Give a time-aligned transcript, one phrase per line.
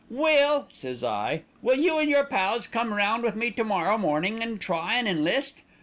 [0.09, 4.41] "'Well,' says I, 'will you and your pals come round with me to morrow morning
[4.41, 5.61] an' try and enlist?'